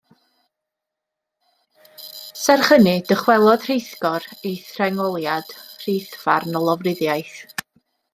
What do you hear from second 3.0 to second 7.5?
dychwelodd rheithgor ei threngholiad reithfarn o lofruddiaeth.